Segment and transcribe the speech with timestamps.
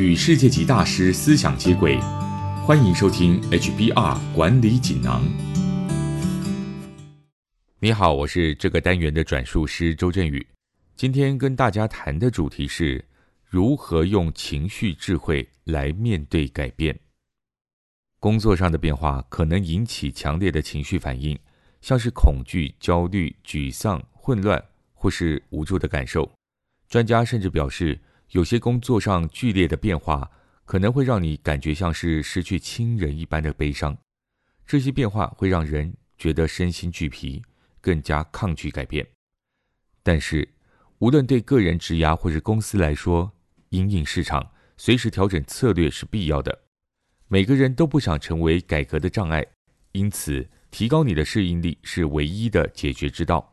[0.00, 1.98] 与世界级大师思想接轨，
[2.64, 5.22] 欢迎收听 HBR 管理锦囊。
[7.80, 10.46] 你好，我是这个单元的转述师周振宇。
[10.96, 13.04] 今天跟大家谈的主题是
[13.44, 16.98] 如何用情绪智慧来面对改变。
[18.18, 21.38] 工作上的变化可能引起强烈的情绪反应，
[21.82, 24.64] 像是恐惧、焦虑、沮丧、混乱
[24.94, 26.32] 或是无助的感受。
[26.88, 30.30] 专家甚至表示，有些工作上剧烈的变化
[30.64, 33.96] 可能会让你感觉像是失去亲人一般的悲伤。
[34.64, 37.42] 这些变化会让人觉得身心俱疲，
[37.80, 39.04] 更加抗拒改变。
[40.02, 40.48] 但是，
[40.98, 43.32] 无论对个人职涯或是公司来说，
[43.70, 46.56] 因应市场，随时调整策略是必要的。
[47.26, 49.44] 每个人都不想成为改革的障碍，
[49.90, 53.52] 因此提高你的适应力是唯一的解决之道。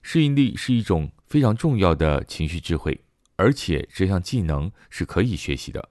[0.00, 2.98] 适应力是一种非常重要的情绪智慧，
[3.42, 5.88] 而且这项技能是可以学习的。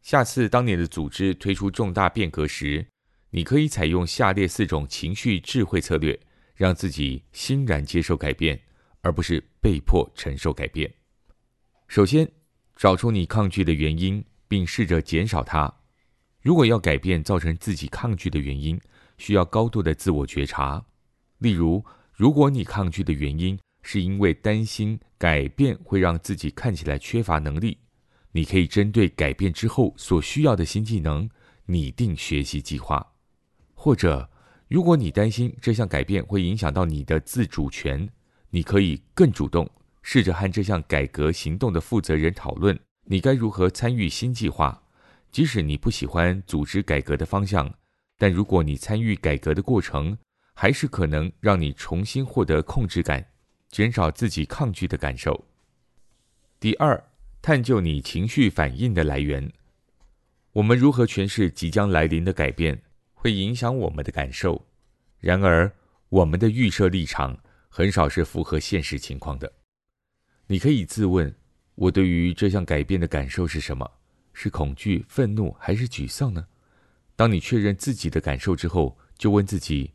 [0.00, 2.86] 下次当你的组织推出重大变革时，
[3.32, 6.18] 你可以采用下列四种情绪智慧策略，
[6.54, 8.58] 让自己欣然接受改变，
[9.02, 10.90] 而不是被迫承受改变。
[11.86, 12.26] 首先，
[12.76, 15.70] 找出你抗拒的原因，并试着减少它。
[16.40, 18.80] 如果要改变造成自己抗拒的原因，
[19.18, 20.82] 需要高度的自我觉察。
[21.36, 27.78] 例如，如果你抗拒的原因是因为担心改变会让自己看起来缺乏能力，
[28.32, 31.28] 你可以针对改变之后所需要的新技能
[31.66, 33.14] 拟定学习计划。
[33.74, 34.30] 或者，
[34.68, 38.08] 如果你担心这项改变会影响到你的自主权，
[38.50, 39.70] 你可以更主动，
[40.02, 44.82] 试着和这项改革行动的负责人讨论，你该如何参与新计划。
[45.32, 47.72] 即使你不喜欢组织改革的方向，
[48.18, 50.18] 但如果你参与改革的过程，
[50.54, 53.24] 还是可能让你重新获得控制感，
[53.70, 55.46] 减少自己抗拒的感受。
[56.58, 57.02] 第二，
[57.40, 59.50] 探究你情绪反应的来源。
[60.52, 62.82] 我们如何诠释即将来临的改变，
[63.14, 64.66] 会影响我们的感受。
[65.20, 65.72] 然而，
[66.08, 69.52] 我们的预设立场很少是符合现实情况的。
[70.48, 71.32] 你可以自问：
[71.76, 73.88] 我对于这项改变的感受是什么？
[74.32, 76.46] 是恐惧、愤怒还是沮丧呢？
[77.14, 79.92] 当你确认自己的感受之后，就问自己：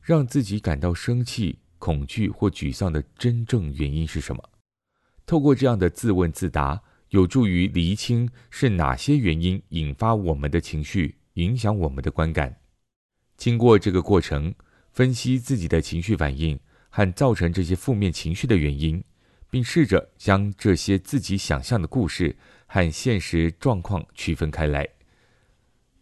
[0.00, 1.58] 让自己感到生气、
[1.88, 4.50] 恐惧或沮丧的真正原因是什么？
[5.24, 12.54] 透过这样的自问自答，有助于厘清是哪些原因引发我们的情绪，影响我们的观感。
[13.38, 14.54] 经过这个过程，
[14.92, 16.60] 分析自己的情绪反应
[16.90, 19.02] 和造成这些负面情绪的原因，
[19.48, 22.36] 并试着将这些自己想象的故事。
[22.70, 24.86] 和现实状况区分开来，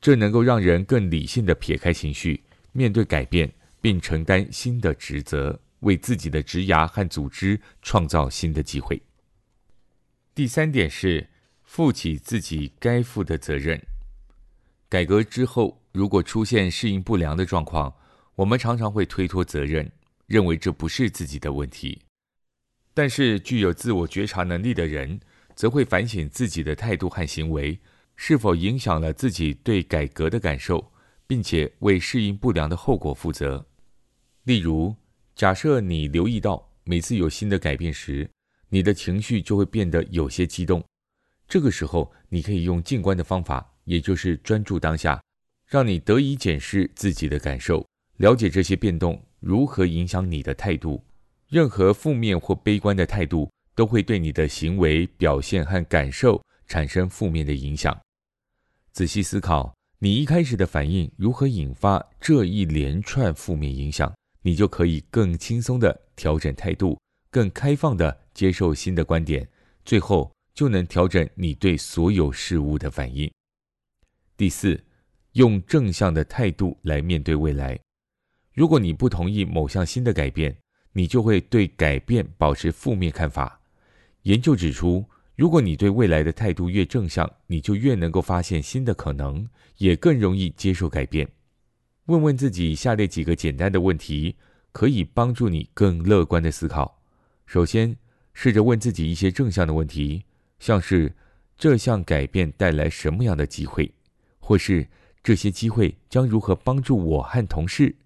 [0.01, 2.43] 这能够让人更理性的撇开情绪，
[2.73, 9.01] 面对改变，并承担新的职责，为自己的职涯和组织创造新的机会。
[10.35, 11.29] 第三点是
[11.65, 13.81] 负起自己该负的责任。
[14.89, 17.95] 改革之后，如果出现适应不良的状况，
[18.35, 19.91] 我们常常会推脱责任，
[20.27, 22.03] 认为这不是自己的问题。
[22.95, 25.21] 但是，具有自我觉察能力的人。
[25.57, 27.81] 则会反省自己的态度和行为
[28.15, 30.93] 是否影响了自己对改革的感受，
[31.27, 33.67] 并且为适应不良的后果负责。
[34.45, 34.95] 例如，
[35.37, 38.29] 假设你留意到每次有新的改变时，
[38.71, 40.83] 你的情绪就会变得有些激动。
[41.47, 45.23] 这个时候，你可以用静观的方法，也就是专注当下，
[45.69, 47.87] 让你得以检视自己的感受，
[48.17, 51.05] 了解这些变动如何影响你的态度。
[51.49, 53.49] 任何负面或悲观的态度。
[53.77, 57.95] 都会对你的行为表现和感受产生负面的影响。
[58.91, 64.11] 仔细思考，你一开始的反应如何引发这一连串负面影响，
[64.47, 66.97] 你就可以更轻松地调整态度，
[67.33, 69.49] 更开放地接受新的观点，
[69.85, 73.29] 最后就能调整你对所有事物的反应。
[74.37, 74.81] 第四，
[75.33, 77.77] 用正向的态度来面对未来。
[78.55, 80.57] 如果你不同意某项新的改变，
[80.93, 83.61] 你就会对改变保持负面看法。
[84.23, 89.49] 研究指出，如果你对未来的态度越正向，你就越能够发现新的可能，
[89.79, 91.29] 也更容易接受改变。
[92.07, 94.37] 问问自己下列几个简单的问题，
[94.71, 97.01] 可以帮助你更乐观的思考。
[97.47, 97.97] 首先，
[98.33, 100.25] 试着问自己一些正向的问题，
[100.61, 101.13] 像是
[101.57, 103.93] 这项改变带来什么样的机会，
[104.39, 104.87] 或是
[105.21, 107.97] 这些机会将如何帮助我和同事。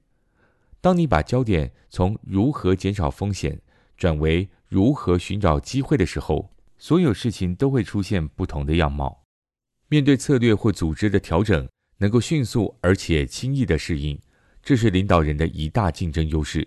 [0.81, 3.61] 当你把焦点从如何减少风险
[3.99, 9.25] 转为如何寻找机会的时候，所有事情都会出现不同的样貌。
[9.88, 11.69] 面对策略或组织的调整，
[12.00, 14.19] 能够迅速而且轻易的适应，
[14.62, 16.67] 这是领导人的一大竞争优势。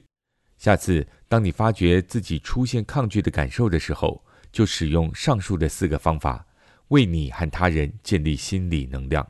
[0.57, 6.45] 下次当你发觉自己出现抗拒的感受的时候，就使用上述的四个方法，
[6.89, 9.27] 为你和他人建立心理能量。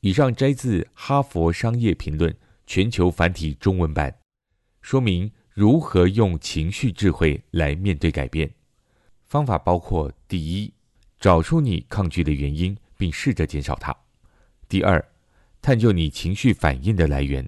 [0.00, 2.32] 以上摘自《哈佛商业评论》
[2.66, 4.18] 全球繁体中文版，
[4.82, 8.52] 说明如何用情绪智慧来面对改变。
[9.26, 10.74] 方法包括：第一，
[11.20, 13.94] 找出你抗拒的原因，并试着减少它；
[14.68, 15.02] 第二，
[15.62, 17.42] 探究你情绪反应的来源；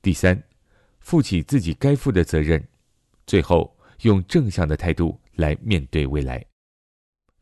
[0.00, 0.40] 第三，
[1.00, 2.60] 负起自己该负的责任；
[3.26, 6.44] 最后，用正向的态度来面对未来。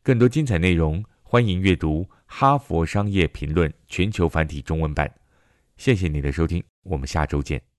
[0.01, 5.07] 更多精彩内容，欢迎阅读《哈佛商业评论》全球繁体中文版。
[5.77, 7.76] 谢谢你的收听，我们下周见。